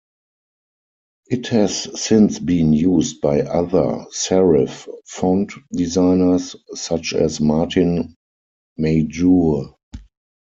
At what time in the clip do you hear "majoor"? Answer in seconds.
8.77-9.75